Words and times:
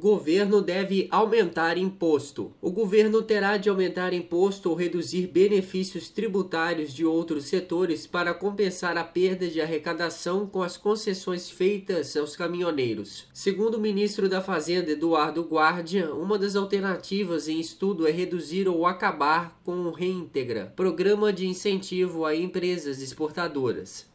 Governo 0.00 0.62
deve 0.62 1.06
aumentar 1.10 1.76
imposto. 1.76 2.54
O 2.58 2.70
governo 2.70 3.20
terá 3.20 3.58
de 3.58 3.68
aumentar 3.68 4.14
imposto 4.14 4.70
ou 4.70 4.74
reduzir 4.74 5.26
benefícios 5.26 6.08
tributários 6.08 6.94
de 6.94 7.04
outros 7.04 7.44
setores 7.44 8.06
para 8.06 8.32
compensar 8.32 8.96
a 8.96 9.04
perda 9.04 9.46
de 9.46 9.60
arrecadação 9.60 10.46
com 10.46 10.62
as 10.62 10.78
concessões 10.78 11.50
feitas 11.50 12.16
aos 12.16 12.34
caminhoneiros. 12.34 13.28
Segundo 13.34 13.74
o 13.74 13.80
ministro 13.80 14.26
da 14.26 14.40
Fazenda 14.40 14.90
Eduardo 14.90 15.42
Guardia, 15.42 16.14
uma 16.14 16.38
das 16.38 16.56
alternativas 16.56 17.46
em 17.46 17.60
estudo 17.60 18.08
é 18.08 18.10
reduzir 18.10 18.66
ou 18.66 18.86
acabar 18.86 19.60
com 19.62 19.82
o 19.82 19.90
Reintegra, 19.90 20.72
programa 20.74 21.30
de 21.30 21.46
incentivo 21.46 22.24
a 22.24 22.34
empresas 22.34 23.02
exportadoras. 23.02 24.08